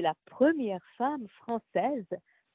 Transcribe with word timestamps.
c'est 0.00 0.04
la 0.04 0.14
première 0.24 0.82
femme 0.96 1.28
française 1.28 2.06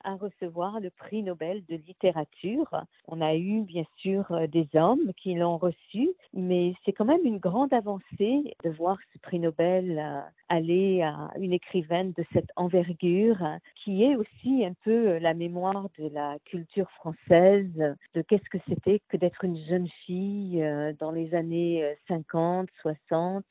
à 0.06 0.16
recevoir 0.16 0.80
le 0.80 0.90
prix 0.92 1.24
Nobel 1.24 1.64
de 1.68 1.76
littérature. 1.76 2.70
On 3.08 3.22
a 3.22 3.36
eu 3.36 3.62
bien 3.62 3.84
sûr 3.98 4.32
euh, 4.32 4.48
des 4.48 4.68
hommes 4.76 5.12
qui 5.18 5.34
l'ont 5.34 5.58
reçu, 5.58 6.10
mais 6.34 6.74
c'est 6.86 6.94
quand 6.94 7.06
même 7.06 7.26
une 7.26 7.40
grande 7.40 7.74
avancée 7.74 8.56
de 8.64 8.70
voir 8.70 8.98
ce 9.14 9.20
prix 9.20 9.40
Nobel 9.40 10.00
euh, 10.00 10.22
aller 10.48 11.02
à 11.02 11.32
une 11.40 11.54
écrivaine 11.54 12.14
de 12.14 12.24
cette 12.32 12.52
envergure, 12.56 13.44
qui 13.84 14.04
est 14.04 14.16
aussi 14.16 14.64
un 14.64 14.74
peu 14.84 15.18
la 15.18 15.34
mémoire 15.34 15.88
de 15.98 16.08
la 16.10 16.38
culture 16.46 16.90
française, 16.92 17.96
de 18.14 18.22
qu'est-ce 18.22 18.50
que 18.50 18.64
c'était 18.70 19.02
que 19.10 19.18
d'être 19.18 19.44
une 19.44 19.58
jeune 19.66 19.88
fille 20.06 20.62
euh, 20.62 20.94
dans 21.00 21.12
les 21.12 21.34
années 21.34 21.96
50, 22.08 22.70
60, 22.82 23.44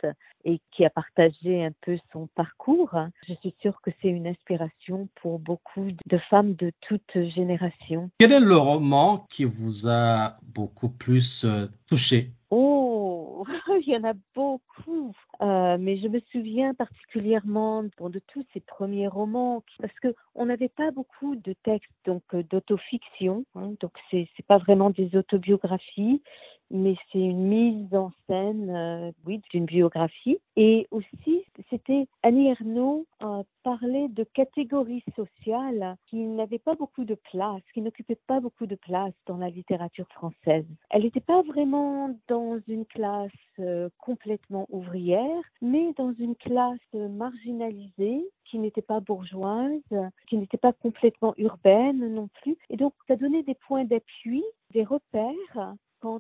et 0.45 0.61
qui 0.71 0.85
a 0.85 0.91
partagé 0.91 1.65
un 1.65 1.73
peu 1.83 1.99
son 2.13 2.29
parcours. 2.35 2.95
Je 3.27 3.35
suis 3.35 3.55
sûre 3.61 3.81
que 3.83 3.91
c'est 4.01 4.09
une 4.09 4.27
inspiration 4.27 5.09
pour 5.17 5.39
beaucoup 5.39 5.89
de 6.07 6.19
femmes 6.31 6.44
de 6.45 6.71
toute 6.81 7.13
génération. 7.35 8.11
Quel 8.19 8.33
est 8.33 8.41
le 8.41 8.57
roman 8.57 9.27
qui 9.31 9.45
vous 9.45 9.89
a 9.89 10.37
beaucoup 10.43 10.89
plus 10.89 11.45
euh, 11.45 11.67
touché? 11.89 12.31
Oh, 12.51 13.45
il 13.81 13.89
y 13.89 13.97
en 13.97 14.05
a 14.05 14.15
beaucoup, 14.35 15.13
euh, 15.41 15.77
mais 15.79 15.97
je 15.99 16.09
me 16.09 16.21
souviens 16.31 16.75
particulièrement 16.75 17.83
de 17.83 18.21
tous 18.29 18.45
ces 18.53 18.61
premiers 18.61 19.09
romans 19.09 19.65
parce 19.81 19.99
que 20.01 20.15
on 20.35 20.47
n'avait 20.47 20.69
pas 20.69 20.91
beaucoup 20.91 21.35
de 21.37 21.55
textes 21.65 21.91
donc 22.05 22.23
euh, 22.35 22.43
d'autofiction, 22.45 23.45
hein, 23.55 23.73
donc 23.81 23.93
c'est 24.11 24.29
pas 24.47 24.59
vraiment 24.59 24.91
des 24.91 25.17
autobiographies, 25.17 26.23
mais 26.71 26.97
c'est 27.11 27.19
une 27.19 27.47
mise 27.47 27.95
en 27.95 28.11
scène, 28.27 28.71
euh, 28.71 29.13
oui, 29.27 29.41
d'une 29.51 29.65
biographie. 29.65 30.39
Et 30.57 30.87
aussi, 30.91 31.45
c'était 31.71 32.07
Annie 32.23 32.49
Ernaux 32.49 33.07
euh, 33.23 33.43
parlait 33.63 34.09
de 34.09 34.25
catégories 34.25 35.05
sociales 35.17 35.97
qui 36.07 36.17
n'avaient 36.17 36.59
pas 36.59 36.75
beaucoup 36.75 37.05
de 37.05 37.17
place, 37.31 37.63
qui 37.73 37.81
n'occupaient 37.81 38.19
pas 38.27 38.41
beaucoup 38.41 38.67
de 38.67 38.75
place 38.75 39.13
dans 39.27 39.37
la 39.37 39.51
littérature 39.51 40.09
française. 40.09 40.67
Elle 40.91 41.03
n'était 41.03 41.21
pas 41.21 41.43
vraiment 41.43 42.17
dans 42.29 42.59
une 42.67 42.87
classe 42.87 43.31
euh, 43.61 43.89
complètement 43.99 44.67
ouvrière, 44.71 45.43
mais 45.63 45.93
dans 45.97 46.13
une 46.13 46.37
classe 46.37 46.79
marginalisée 46.93 48.25
qui 48.45 48.59
n'était 48.59 48.83
pas 48.83 49.01
bourgeoise, 49.01 49.81
qui 50.29 50.37
n'était 50.37 50.59
pas 50.59 50.73
complètement 50.73 51.35
urbaine 51.37 52.15
non 52.15 52.29
plus. 52.43 52.57
Et 52.71 52.77
donc, 52.77 52.93
ça 53.09 53.17
donnait 53.17 53.43
des 53.43 53.55
points 53.55 53.85
d'appui, 53.85 54.45
des 54.73 54.85
repères 54.85 55.75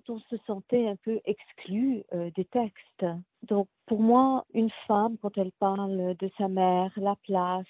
on 0.08 0.18
se 0.18 0.36
sentait 0.46 0.88
un 0.88 0.96
peu 0.96 1.20
exclu 1.24 2.04
euh, 2.12 2.30
des 2.36 2.44
textes. 2.44 3.06
Donc 3.42 3.68
pour 3.86 4.00
moi, 4.00 4.43
une 4.54 4.70
femme, 4.86 5.16
quand 5.20 5.36
elle 5.36 5.52
parle 5.58 6.14
de 6.18 6.30
sa 6.38 6.48
mère, 6.48 6.90
la 6.96 7.16
place, 7.24 7.66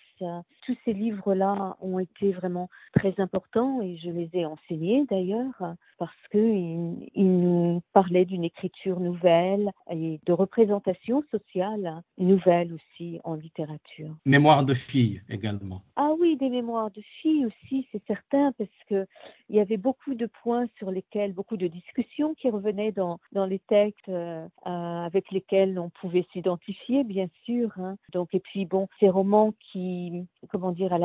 tous 0.64 0.76
ces 0.84 0.92
livres-là 0.92 1.76
ont 1.80 1.98
été 1.98 2.32
vraiment 2.32 2.68
très 2.94 3.14
importants 3.18 3.80
et 3.82 3.96
je 3.96 4.10
les 4.10 4.30
ai 4.34 4.46
enseignés 4.46 5.04
d'ailleurs 5.10 5.74
parce 5.98 6.12
qu'ils 6.30 7.08
ils 7.14 7.40
nous 7.40 7.82
parlaient 7.92 8.24
d'une 8.24 8.44
écriture 8.44 9.00
nouvelle 9.00 9.70
et 9.90 10.20
de 10.24 10.32
représentation 10.32 11.22
sociale 11.30 12.02
nouvelle 12.18 12.72
aussi 12.74 13.20
en 13.24 13.34
littérature. 13.34 14.14
Mémoire 14.26 14.64
de 14.64 14.74
fille 14.74 15.22
également. 15.28 15.82
Ah 15.96 16.12
oui, 16.18 16.36
des 16.36 16.48
mémoires 16.48 16.90
de 16.90 17.02
filles 17.20 17.46
aussi, 17.46 17.86
c'est 17.92 18.04
certain, 18.06 18.52
parce 18.52 18.70
que 18.88 19.06
il 19.48 19.56
y 19.56 19.60
avait 19.60 19.76
beaucoup 19.76 20.14
de 20.14 20.26
points 20.42 20.66
sur 20.78 20.90
lesquels, 20.90 21.32
beaucoup 21.32 21.56
de 21.56 21.66
discussions 21.66 22.34
qui 22.34 22.50
revenaient 22.50 22.92
dans, 22.92 23.18
dans 23.32 23.46
les 23.46 23.60
textes 23.60 24.08
euh, 24.08 24.46
avec 24.64 25.30
lesquels 25.30 25.78
on 25.78 25.90
pouvait 25.90 26.26
s'identifier, 26.32 26.73
bien 27.04 27.28
sûr. 27.44 27.70
Hein. 27.78 27.96
Donc, 28.12 28.34
et 28.34 28.40
puis 28.40 28.64
bon, 28.66 28.88
ces 29.00 29.08
romans 29.08 29.52
qui, 29.60 30.26
comment 30.50 30.72
dire, 30.72 30.96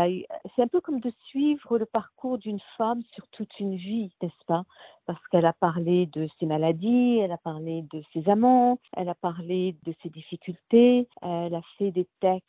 c'est 0.56 0.62
un 0.62 0.68
peu 0.68 0.82
comme 0.82 1.00
de 1.00 1.12
suivre 1.26 1.78
le 1.78 1.86
parcours 1.86 2.38
d'une 2.38 2.60
femme 2.78 3.02
sur 3.14 3.28
toute 3.30 3.60
une 3.60 3.76
vie, 3.76 4.12
n'est-ce 4.22 4.46
pas? 4.46 4.64
Parce 5.06 5.26
qu'elle 5.28 5.46
a 5.46 5.54
parlé 5.54 6.06
de 6.08 6.28
ses 6.40 6.46
maladies, 6.46 7.20
elle 7.20 7.32
a 7.32 7.38
parlé 7.38 7.84
de 7.92 8.02
ses 8.14 8.30
amants, 8.30 8.80
elle 8.96 9.10
a 9.10 9.16
parlé 9.16 9.76
de 9.84 9.94
ses 10.04 10.10
difficultés, 10.10 11.08
elle 11.22 11.56
a 11.56 11.62
fait 11.78 11.92
des 11.92 12.08
textes 12.20 12.48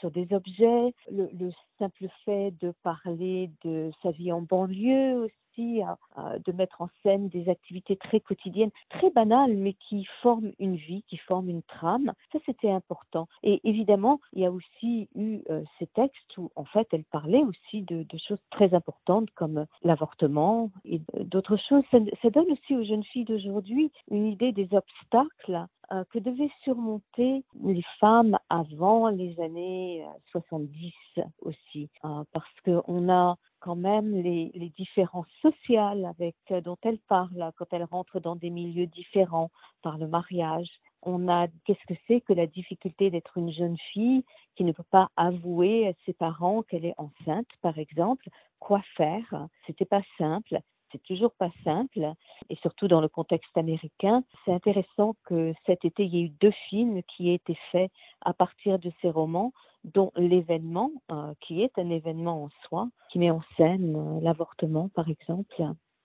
sur 0.00 0.10
des 0.10 0.32
objets, 0.32 0.92
le, 1.10 1.30
le, 1.38 1.52
simple 1.78 2.08
fait 2.24 2.52
de 2.60 2.72
parler 2.82 3.50
de 3.64 3.90
sa 4.02 4.10
vie 4.10 4.32
en 4.32 4.42
banlieue 4.42 5.30
de 5.58 6.52
mettre 6.52 6.82
en 6.82 6.88
scène 7.02 7.28
des 7.28 7.48
activités 7.48 7.96
très 7.96 8.20
quotidiennes, 8.20 8.70
très 8.88 9.10
banales, 9.10 9.54
mais 9.54 9.74
qui 9.74 10.06
forment 10.22 10.52
une 10.58 10.76
vie, 10.76 11.02
qui 11.08 11.16
forment 11.16 11.50
une 11.50 11.62
trame. 11.62 12.12
Ça, 12.32 12.38
c'était 12.46 12.70
important. 12.70 13.28
Et 13.42 13.60
évidemment, 13.64 14.20
il 14.32 14.42
y 14.42 14.46
a 14.46 14.50
aussi 14.50 15.08
eu 15.14 15.40
euh, 15.50 15.62
ces 15.78 15.86
textes 15.88 16.38
où, 16.38 16.50
en 16.56 16.64
fait, 16.64 16.88
elle 16.92 17.04
parlait 17.04 17.42
aussi 17.42 17.82
de, 17.82 18.06
choses 18.28 18.42
très 18.50 18.74
importantes 18.74 19.30
comme 19.34 19.66
l'avortement 19.82 20.70
et 20.84 21.00
d'autres 21.20 21.56
choses. 21.56 21.84
Ça 21.90 22.30
donne 22.30 22.50
aussi 22.52 22.76
aux 22.76 22.84
jeunes 22.84 23.04
filles 23.04 23.24
d'aujourd'hui 23.24 23.90
une 24.10 24.26
idée 24.26 24.52
des 24.52 24.68
obstacles 24.74 25.66
euh, 25.92 26.04
que 26.10 26.20
devaient 26.20 26.52
surmonter 26.62 27.42
les 27.64 27.82
femmes 27.98 28.38
avant 28.48 29.08
les 29.08 29.40
années 29.40 30.06
70 30.30 30.92
euh, 31.18 31.22
aussi, 31.40 31.90
euh, 32.04 32.22
parce 32.32 32.60
qu'on 32.64 33.08
a 33.08 33.36
quand 33.58 33.74
même 33.74 34.14
les, 34.14 34.52
les 34.54 34.68
différences 34.70 35.26
sociales 35.42 36.04
avec, 36.04 36.36
dont 36.62 36.76
elle 36.82 37.00
parle 37.00 37.50
quand 37.56 37.66
elle 37.72 37.82
rentre 37.84 38.20
dans 38.20 38.36
des 38.36 38.50
milieux 38.50 38.86
différents 38.86 39.50
par 39.82 39.98
le 39.98 40.06
mariage. 40.06 40.68
On 41.02 41.28
a 41.28 41.48
qu'est-ce 41.64 41.92
que 41.92 41.98
c'est 42.06 42.20
que 42.20 42.34
la 42.34 42.46
difficulté 42.46 43.10
d'être 43.10 43.36
une 43.36 43.52
jeune 43.52 43.76
fille 43.92 44.24
qui 44.54 44.62
ne 44.62 44.72
peut 44.72 44.84
pas 44.90 45.10
avouer 45.16 45.88
à 45.88 45.92
ses 46.06 46.12
parents 46.12 46.62
qu'elle 46.62 46.84
est 46.84 46.94
enceinte, 46.98 47.48
par 47.62 47.78
exemple? 47.78 48.28
Quoi 48.60 48.80
faire? 48.96 49.48
C'était 49.66 49.86
pas 49.86 50.02
simple 50.18 50.60
c'est 50.92 51.02
toujours 51.02 51.32
pas 51.32 51.50
simple, 51.64 52.12
et 52.48 52.56
surtout 52.56 52.88
dans 52.88 53.00
le 53.00 53.08
contexte 53.08 53.56
américain. 53.56 54.22
C'est 54.44 54.52
intéressant 54.52 55.16
que 55.24 55.52
cet 55.66 55.84
été, 55.84 56.04
il 56.04 56.14
y 56.14 56.18
ait 56.18 56.24
eu 56.24 56.32
deux 56.40 56.52
films 56.68 57.02
qui 57.04 57.30
aient 57.30 57.34
été 57.34 57.56
faits 57.72 57.90
à 58.22 58.32
partir 58.32 58.78
de 58.78 58.90
ces 59.00 59.10
romans, 59.10 59.52
dont 59.84 60.12
l'événement, 60.16 60.90
euh, 61.10 61.32
qui 61.40 61.62
est 61.62 61.78
un 61.78 61.90
événement 61.90 62.44
en 62.44 62.50
soi, 62.66 62.88
qui 63.10 63.18
met 63.18 63.30
en 63.30 63.40
scène 63.56 63.96
euh, 63.96 64.20
l'avortement, 64.20 64.88
par 64.94 65.08
exemple. 65.08 65.62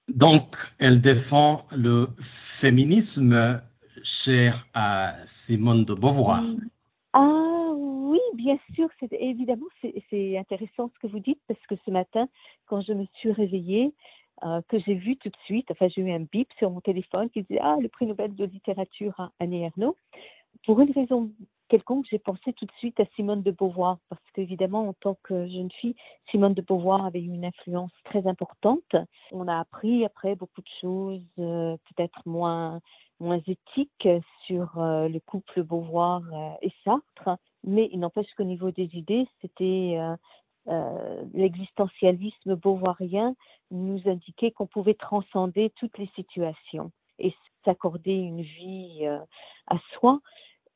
Donc, 0.07 0.55
elle 0.79 1.01
défend 1.01 1.65
le 1.71 2.09
féminisme 2.19 3.61
cher 4.03 4.67
à 4.73 5.13
Simone 5.25 5.83
de 5.83 5.93
Beauvoir. 5.93 6.43
Ah 7.13 7.71
oui, 7.75 8.19
bien 8.35 8.57
sûr, 8.75 8.87
c'est 8.99 9.11
évidemment 9.13 9.65
c'est 10.09 10.37
intéressant 10.37 10.91
ce 10.93 10.99
que 10.99 11.11
vous 11.11 11.19
dites 11.19 11.39
parce 11.47 11.59
que 11.67 11.75
ce 11.85 11.91
matin, 11.91 12.27
quand 12.67 12.81
je 12.81 12.93
me 12.93 13.05
suis 13.15 13.31
réveillée, 13.31 13.93
euh, 14.43 14.61
que 14.67 14.77
j'ai 14.79 14.95
vu 14.95 15.15
tout 15.17 15.29
de 15.29 15.37
suite. 15.45 15.71
Enfin, 15.71 15.87
j'ai 15.87 16.01
eu 16.01 16.11
un 16.11 16.19
bip 16.19 16.49
sur 16.57 16.69
mon 16.69 16.81
téléphone 16.81 17.29
qui 17.29 17.43
disait 17.43 17.59
Ah, 17.61 17.77
le 17.81 17.87
prix 17.87 18.05
Nobel 18.05 18.35
de 18.35 18.45
littérature 18.45 19.13
à 19.17 19.31
Annie 19.39 19.63
Ernaux. 19.63 19.95
Pour 20.65 20.81
une 20.81 20.91
raison 20.91 21.31
quelconque, 21.69 22.05
j'ai 22.09 22.19
pensé 22.19 22.53
tout 22.53 22.65
de 22.65 22.71
suite 22.77 22.99
à 22.99 23.05
Simone 23.15 23.43
de 23.43 23.51
Beauvoir, 23.51 23.97
parce 24.09 24.21
qu'évidemment, 24.33 24.89
en 24.89 24.93
tant 24.93 25.17
que 25.23 25.47
jeune 25.47 25.71
fille, 25.71 25.95
Simone 26.29 26.53
de 26.53 26.61
Beauvoir 26.61 27.05
avait 27.05 27.21
une 27.21 27.45
influence 27.45 27.91
très 28.03 28.27
importante. 28.27 28.95
On 29.31 29.47
a 29.47 29.59
appris 29.59 30.05
après 30.05 30.35
beaucoup 30.35 30.61
de 30.61 30.69
choses, 30.81 31.25
euh, 31.39 31.77
peut-être 31.95 32.21
moins, 32.25 32.81
moins 33.19 33.39
éthiques, 33.47 34.09
sur 34.45 34.77
euh, 34.77 35.07
le 35.07 35.19
couple 35.19 35.63
Beauvoir 35.63 36.21
et 36.61 36.71
Sartre, 36.83 37.37
mais 37.63 37.89
il 37.91 37.99
n'empêche 37.99 38.31
qu'au 38.35 38.43
niveau 38.43 38.71
des 38.71 38.89
idées, 38.95 39.27
c'était 39.41 39.97
euh, 40.67 41.23
l'existentialisme 41.33 42.55
beauvoirien 42.55 43.35
nous 43.71 44.01
indiquait 44.07 44.51
qu'on 44.51 44.67
pouvait 44.67 44.95
transcender 44.95 45.71
toutes 45.77 45.97
les 45.97 46.09
situations 46.15 46.91
et 47.19 47.33
s'accorder 47.63 48.13
une 48.13 48.41
vie 48.41 48.99
euh, 49.03 49.19
à 49.67 49.77
soi. 49.93 50.19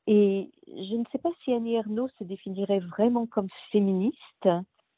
Et 0.06 0.50
je 0.66 0.94
ne 0.96 1.04
sais 1.12 1.18
pas 1.18 1.30
si 1.44 1.52
Annie 1.52 1.74
Ernaux 1.74 2.08
se 2.18 2.24
définirait 2.24 2.80
vraiment 2.80 3.26
comme 3.26 3.48
féministe, 3.70 4.48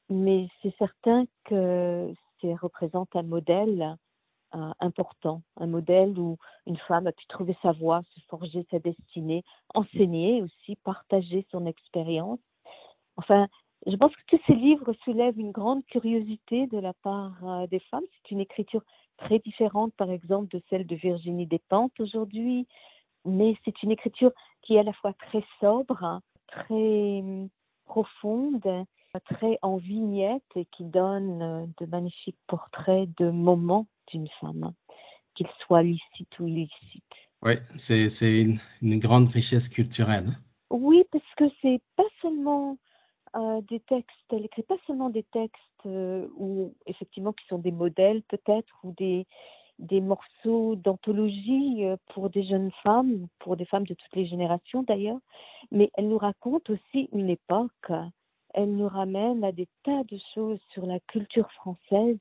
mais 0.09 0.49
c'est 0.63 0.75
certain 0.79 1.25
que 1.45 2.13
ça 2.41 2.49
représente 2.61 3.15
un 3.17 3.23
modèle 3.23 3.97
euh, 4.55 4.71
important, 4.81 5.43
un 5.57 5.67
modèle 5.67 6.19
où 6.19 6.37
une 6.67 6.77
femme 6.77 7.07
a 7.07 7.13
pu 7.13 7.27
trouver 7.27 7.57
sa 7.63 7.73
voie, 7.73 8.03
se 8.15 8.21
forger 8.29 8.67
sa 8.71 8.79
destinée, 8.79 9.45
enseigner 9.75 10.43
aussi, 10.43 10.77
partager 10.85 11.47
son 11.51 11.65
expérience. 11.65 12.41
Enfin, 13.17 13.49
je 13.87 13.97
pense 13.97 14.15
que 14.15 14.23
tous 14.37 14.41
ces 14.47 14.55
livres 14.55 14.93
soulèvent 15.05 15.39
une 15.39 15.51
grande 15.51 15.85
curiosité 15.87 16.67
de 16.69 16.79
la 16.79 16.93
part 17.03 17.37
euh, 17.45 17.67
des 17.67 17.81
femmes. 17.91 18.05
C'est 18.13 18.33
une 18.33 18.41
écriture 18.41 18.83
très 19.17 19.39
différente, 19.41 19.93
par 19.97 20.11
exemple, 20.11 20.55
de 20.57 20.63
celle 20.71 20.87
de 20.87 20.95
Virginie 20.95 21.47
Despentes 21.47 21.99
aujourd'hui, 21.99 22.67
mais 23.25 23.57
c'est 23.65 23.83
une 23.83 23.91
écriture 23.91 24.33
qui 24.63 24.75
est 24.75 24.81
à 24.81 24.85
la 24.85 24.93
fois 24.93 25.13
très 25.15 25.45
sobre, 25.61 26.21
très 26.47 27.21
hum, 27.21 27.49
profonde, 27.85 28.87
très 29.21 29.59
en 29.63 29.77
vignette 29.77 30.43
et 30.57 30.67
qui 30.67 30.85
donne 30.85 31.43
euh, 31.43 31.67
de 31.81 31.87
magnifiques 31.87 32.39
portraits 32.47 33.09
de 33.19 33.31
moments 33.31 33.87
d'une 34.11 34.29
femme, 34.41 34.73
qu'ils 35.35 35.49
soient 35.61 35.83
licites 35.83 36.39
ou 36.39 36.47
illicites. 36.47 37.03
Oui, 37.43 37.55
c'est 37.77 38.41
une, 38.41 38.59
une 38.81 38.99
grande 38.99 39.29
richesse 39.29 39.69
culturelle. 39.69 40.33
Oui, 40.71 41.05
parce 41.11 41.35
que 41.37 41.45
c'est 41.61 41.83
des 43.63 43.81
textes. 43.81 44.11
Elle 44.31 44.45
écrit 44.45 44.63
pas 44.63 44.77
seulement 44.87 45.11
des 45.11 45.25
textes 45.25 45.87
euh, 45.87 46.29
où, 46.37 46.75
effectivement, 46.87 47.33
qui 47.33 47.47
sont 47.47 47.59
des 47.59 47.73
modèles 47.73 48.23
peut-être 48.23 48.73
ou 48.83 48.93
des, 48.93 49.27
des 49.79 50.01
morceaux 50.01 50.77
d'anthologie 50.77 51.85
euh, 51.85 51.97
pour 52.13 52.31
des 52.31 52.45
jeunes 52.45 52.71
femmes, 52.83 53.27
pour 53.39 53.57
des 53.57 53.65
femmes 53.65 53.87
de 53.87 53.95
toutes 53.95 54.17
les 54.17 54.27
générations 54.27 54.83
d'ailleurs, 54.83 55.19
mais 55.71 55.91
elle 55.95 56.09
nous 56.09 56.19
raconte 56.19 56.71
aussi 56.71 57.09
une 57.13 57.31
époque. 57.31 57.93
Elle 58.55 58.77
nous 58.77 58.89
ramène 58.89 59.45
à 59.45 59.53
des 59.53 59.69
tas 59.83 60.05
de 60.05 60.19
choses 60.35 60.61
sur 60.73 60.87
la 60.87 61.01
culture 61.01 61.51
française 61.53 62.21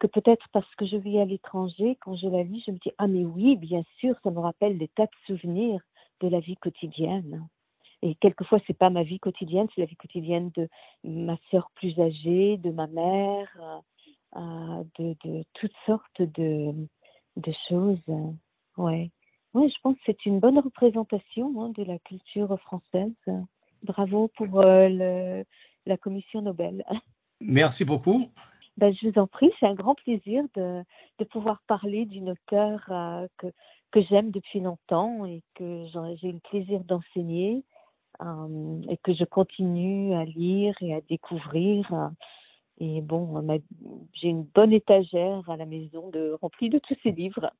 que 0.00 0.06
peut-être 0.06 0.46
parce 0.52 0.72
que 0.76 0.86
je 0.86 0.96
vis 0.96 1.18
à 1.18 1.24
l'étranger, 1.24 1.96
quand 2.00 2.16
je 2.16 2.28
la 2.28 2.42
lis, 2.42 2.62
je 2.66 2.72
me 2.72 2.78
dis 2.78 2.92
ah 2.98 3.06
mais 3.06 3.24
oui, 3.24 3.56
bien 3.56 3.82
sûr, 3.98 4.14
ça 4.22 4.30
me 4.30 4.40
rappelle 4.40 4.78
des 4.78 4.88
tas 4.88 5.06
de 5.06 5.26
souvenirs 5.26 5.80
de 6.20 6.28
la 6.28 6.40
vie 6.40 6.56
quotidienne. 6.56 7.48
Et 8.02 8.14
quelquefois, 8.16 8.60
c'est 8.66 8.78
pas 8.78 8.90
ma 8.90 9.02
vie 9.02 9.18
quotidienne, 9.18 9.66
c'est 9.74 9.80
la 9.80 9.86
vie 9.86 9.96
quotidienne 9.96 10.50
de 10.54 10.68
ma 11.04 11.36
sœur 11.50 11.70
plus 11.74 11.98
âgée, 11.98 12.56
de 12.58 12.70
ma 12.70 12.86
mère, 12.86 13.82
euh, 14.36 14.84
de, 14.98 15.16
de, 15.24 15.44
toutes 15.54 15.74
sortes 15.84 16.22
de, 16.22 16.72
de 17.36 17.52
choses. 17.68 17.98
Ouais. 18.76 19.10
ouais, 19.54 19.68
je 19.68 19.80
pense 19.82 19.96
que 19.96 20.02
c'est 20.06 20.26
une 20.26 20.38
bonne 20.38 20.58
représentation 20.58 21.52
hein, 21.60 21.72
de 21.76 21.82
la 21.82 21.98
culture 21.98 22.56
française. 22.60 23.12
Bravo 23.82 24.28
pour 24.36 24.60
euh, 24.60 24.88
le, 24.88 25.44
la 25.86 25.96
commission 25.96 26.40
Nobel. 26.40 26.84
Merci 27.40 27.84
beaucoup. 27.84 28.26
Ben, 28.76 28.94
je 28.94 29.08
vous 29.08 29.18
en 29.18 29.26
prie, 29.26 29.50
c'est 29.58 29.66
un 29.66 29.74
grand 29.74 29.96
plaisir 29.96 30.44
de, 30.54 30.84
de 31.18 31.24
pouvoir 31.24 31.62
parler 31.66 32.06
d'une 32.06 32.30
auteure 32.30 32.84
euh, 32.90 33.26
que, 33.38 33.48
que 33.90 34.02
j'aime 34.02 34.30
depuis 34.30 34.60
longtemps 34.60 35.24
et 35.26 35.42
que 35.54 35.84
j'ai 36.22 36.28
eu 36.28 36.32
le 36.32 36.40
plaisir 36.48 36.84
d'enseigner 36.84 37.64
euh, 38.22 38.80
et 38.88 38.96
que 38.98 39.14
je 39.14 39.24
continue 39.24 40.14
à 40.14 40.24
lire 40.24 40.74
et 40.80 40.94
à 40.94 41.00
découvrir. 41.00 42.10
Et 42.78 43.00
bon, 43.00 43.44
j'ai 44.12 44.28
une 44.28 44.44
bonne 44.44 44.72
étagère 44.72 45.48
à 45.50 45.56
la 45.56 45.66
maison 45.66 46.08
de, 46.10 46.36
remplie 46.40 46.70
de 46.70 46.78
tous 46.78 46.96
ces 47.02 47.10
livres. 47.10 47.50